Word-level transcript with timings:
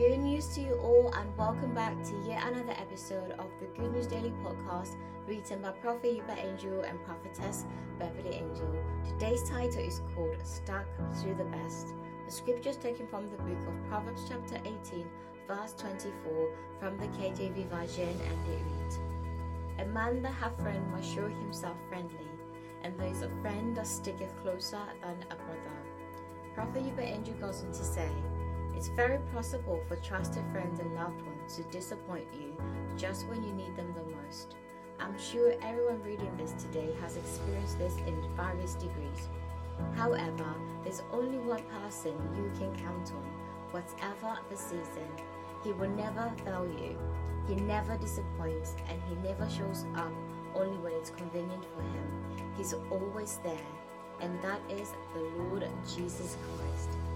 Good 0.00 0.20
news 0.20 0.46
to 0.54 0.62
you 0.62 0.76
all, 0.76 1.12
and 1.14 1.36
welcome 1.36 1.74
back 1.74 1.94
to 2.04 2.14
yet 2.26 2.42
another 2.50 2.72
episode 2.72 3.32
of 3.32 3.50
the 3.60 3.66
Good 3.78 3.92
News 3.92 4.06
Daily 4.06 4.32
podcast 4.42 4.96
written 5.28 5.60
by 5.60 5.72
Prophet 5.72 6.16
Uebert 6.16 6.42
Angel 6.42 6.80
and 6.80 7.04
Prophetess 7.04 7.66
Beverly 7.98 8.36
Angel. 8.36 8.74
Today's 9.06 9.46
title 9.46 9.82
is 9.82 10.00
called 10.14 10.38
Stuck 10.42 10.86
to 11.20 11.34
the 11.34 11.44
Best. 11.44 11.88
The 12.24 12.32
scripture 12.32 12.70
is 12.70 12.78
taken 12.78 13.08
from 13.08 13.28
the 13.28 13.36
book 13.42 13.58
of 13.68 13.88
Proverbs, 13.90 14.22
chapter 14.26 14.56
18, 14.64 15.04
verse 15.46 15.74
24, 15.74 16.48
from 16.78 16.96
the 16.96 17.08
KJV 17.18 17.68
version, 17.68 18.08
and 18.08 18.54
it 18.54 18.62
reads 18.80 18.98
A 19.80 19.84
man 19.84 20.22
that 20.22 20.32
hath 20.32 20.58
friend 20.62 20.82
must 20.92 21.14
show 21.14 21.28
himself 21.28 21.76
friendly, 21.90 22.30
and 22.84 22.98
there 22.98 23.10
is 23.10 23.20
a 23.20 23.30
friend 23.42 23.76
that 23.76 23.86
sticketh 23.86 24.34
closer 24.42 24.80
than 25.02 25.16
a 25.30 25.34
brother. 25.34 25.76
Prophet 26.54 26.84
Uebert 26.84 27.04
Angel 27.06 27.34
goes 27.34 27.62
on 27.62 27.72
to 27.72 27.84
say, 27.84 28.08
it's 28.80 28.88
very 28.88 29.18
possible 29.34 29.78
for 29.86 29.96
trusted 29.96 30.42
friends 30.52 30.80
and 30.80 30.94
loved 30.94 31.20
ones 31.20 31.54
to 31.54 31.62
disappoint 31.64 32.24
you 32.32 32.56
just 32.96 33.28
when 33.28 33.44
you 33.44 33.52
need 33.52 33.76
them 33.76 33.92
the 33.92 34.16
most. 34.16 34.54
I'm 34.98 35.18
sure 35.18 35.52
everyone 35.60 36.02
reading 36.02 36.34
this 36.38 36.52
today 36.52 36.88
has 37.02 37.18
experienced 37.18 37.76
this 37.76 37.94
in 38.06 38.16
various 38.34 38.76
degrees. 38.76 39.28
However, 39.96 40.46
there's 40.82 41.02
only 41.12 41.36
one 41.36 41.62
person 41.82 42.14
you 42.34 42.50
can 42.58 42.74
count 42.82 43.12
on, 43.12 43.26
whatever 43.70 44.38
the 44.48 44.56
season. 44.56 45.10
He 45.62 45.72
will 45.72 45.90
never 45.90 46.32
fail 46.42 46.66
you. 46.66 46.96
He 47.48 47.56
never 47.56 47.98
disappoints 47.98 48.76
and 48.88 48.98
he 49.10 49.28
never 49.28 49.46
shows 49.50 49.84
up 49.94 50.12
only 50.54 50.78
when 50.78 50.94
it's 50.94 51.10
convenient 51.10 51.66
for 51.76 51.82
him. 51.82 52.54
He's 52.56 52.72
always 52.90 53.40
there, 53.44 53.70
and 54.22 54.40
that 54.40 54.60
is 54.70 54.94
the 55.12 55.20
Lord 55.20 55.68
Jesus 55.86 56.38
Christ. 56.48 57.09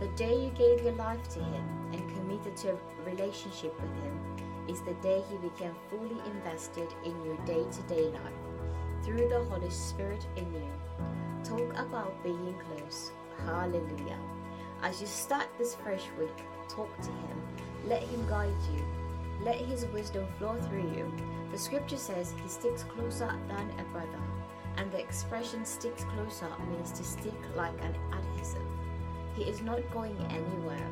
The 0.00 0.08
day 0.16 0.44
you 0.44 0.50
gave 0.52 0.82
your 0.82 0.94
life 0.94 1.28
to 1.34 1.40
Him 1.40 1.64
and 1.92 2.14
committed 2.14 2.56
to 2.58 2.70
a 2.70 3.04
relationship 3.04 3.78
with 3.78 3.92
Him 4.02 4.18
is 4.66 4.80
the 4.80 4.94
day 4.94 5.22
He 5.30 5.36
became 5.36 5.74
fully 5.90 6.16
invested 6.24 6.88
in 7.04 7.22
your 7.22 7.36
day 7.44 7.62
to 7.70 7.82
day 7.82 8.08
life 8.08 9.04
through 9.04 9.28
the 9.28 9.44
Holy 9.44 9.68
Spirit 9.68 10.26
in 10.36 10.50
you. 10.54 10.72
Talk 11.44 11.70
about 11.76 12.22
being 12.24 12.54
close. 12.64 13.10
Hallelujah. 13.44 14.18
As 14.82 15.02
you 15.02 15.06
start 15.06 15.48
this 15.58 15.74
fresh 15.74 16.04
week, 16.18 16.44
talk 16.66 16.96
to 17.02 17.10
Him. 17.10 17.42
Let 17.86 18.02
Him 18.02 18.26
guide 18.26 18.54
you. 18.74 18.82
Let 19.44 19.56
His 19.56 19.84
wisdom 19.92 20.26
flow 20.38 20.58
through 20.62 20.90
you. 20.96 21.12
The 21.52 21.58
scripture 21.58 21.98
says 21.98 22.32
He 22.42 22.48
sticks 22.48 22.84
closer 22.84 23.30
than 23.48 23.70
a 23.78 23.84
brother, 23.92 24.22
and 24.78 24.90
the 24.90 25.00
expression 25.00 25.66
sticks 25.66 26.04
closer 26.04 26.48
means 26.70 26.90
to 26.92 27.04
stick 27.04 27.34
like 27.54 27.78
an 27.82 27.94
adhesive. 28.14 28.62
He 29.34 29.44
is 29.44 29.62
not 29.62 29.80
going 29.92 30.16
anywhere. 30.30 30.90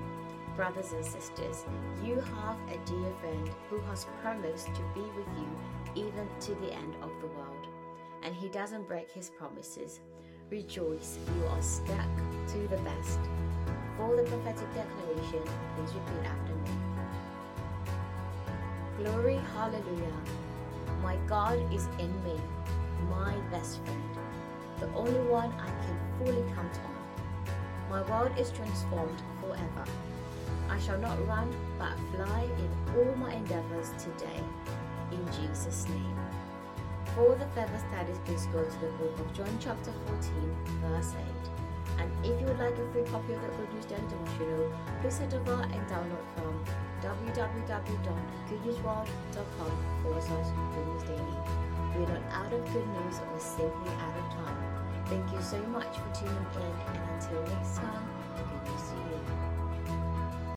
Brothers 0.56 0.92
and 0.92 1.04
sisters, 1.04 1.64
you 2.04 2.16
have 2.16 2.56
a 2.68 2.78
dear 2.84 3.12
friend 3.20 3.50
who 3.70 3.78
has 3.88 4.06
promised 4.22 4.66
to 4.66 4.82
be 4.94 5.00
with 5.00 5.28
you 5.38 5.48
even 5.94 6.28
to 6.40 6.54
the 6.56 6.72
end 6.72 6.94
of 7.02 7.10
the 7.20 7.26
world. 7.28 7.66
And 8.22 8.34
he 8.34 8.48
doesn't 8.48 8.88
break 8.88 9.10
his 9.10 9.30
promises. 9.30 10.00
Rejoice, 10.50 11.18
you 11.36 11.46
are 11.46 11.62
stuck 11.62 12.08
to 12.48 12.58
the 12.68 12.78
best. 12.78 13.20
For 13.96 14.16
the 14.16 14.22
prophetic 14.22 14.68
declaration, 14.74 15.42
please 15.76 15.94
repeat 15.94 16.26
after 16.26 16.54
me. 16.54 16.70
Glory, 18.98 19.40
hallelujah. 19.54 20.20
My 21.02 21.16
God 21.28 21.58
is 21.72 21.86
in 21.98 22.12
me, 22.24 22.34
my 23.08 23.34
best 23.50 23.78
friend, 23.84 24.18
the 24.80 24.86
only 24.94 25.20
one 25.30 25.52
I 25.52 25.66
can 25.66 25.98
fully 26.18 26.42
count 26.54 26.78
on. 26.84 26.97
My 27.90 28.02
world 28.02 28.32
is 28.38 28.50
transformed 28.50 29.22
forever. 29.40 29.84
I 30.68 30.78
shall 30.78 30.98
not 30.98 31.26
run, 31.26 31.50
but 31.78 31.96
fly 32.14 32.44
in 32.44 32.70
all 32.94 33.14
my 33.16 33.32
endeavors 33.32 33.92
today. 33.98 34.42
In 35.10 35.26
Jesus' 35.32 35.88
name. 35.88 36.18
For 37.14 37.34
the 37.34 37.46
further 37.54 37.78
studies, 37.88 38.18
please 38.26 38.44
go 38.52 38.62
to 38.62 38.78
the 38.78 38.88
book 39.00 39.18
of 39.18 39.32
John, 39.32 39.58
chapter 39.58 39.90
14, 40.06 40.54
verse 40.82 41.14
8. 41.16 41.22
And 41.98 42.10
if 42.24 42.38
you 42.40 42.46
would 42.46 42.58
like 42.58 42.76
a 42.76 42.86
free 42.92 43.04
copy 43.04 43.32
of 43.32 43.40
the 43.40 43.48
Good 43.48 43.72
News 43.72 43.86
Daily 43.86 44.06
Devotional, 44.06 44.70
please 45.00 45.20
over 45.34 45.62
and 45.62 45.88
download 45.88 46.26
from 46.36 46.62
www.goodnewsworld.com 47.00 49.72
forward 50.02 50.22
slash 50.22 50.46
Good 50.74 50.86
News 50.86 51.02
Daily. 51.04 51.36
We're 51.96 52.06
not 52.06 52.22
out 52.30 52.52
of 52.52 52.62
good 52.72 52.86
news, 52.86 53.18
we're 53.32 53.40
simply 53.40 53.92
out 53.98 54.14
of 54.14 54.30
time. 54.44 54.62
Thank 55.06 55.32
you 55.32 55.40
so 55.40 55.58
much 55.72 55.96
for 55.96 56.10
tuning 56.14 56.36
in, 56.36 56.77